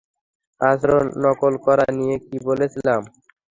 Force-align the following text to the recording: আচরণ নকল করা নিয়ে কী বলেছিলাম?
আচরণ 0.61 1.05
নকল 1.23 1.53
করা 1.65 1.85
নিয়ে 1.97 2.15
কী 2.25 2.35
বলেছিলাম? 2.47 3.01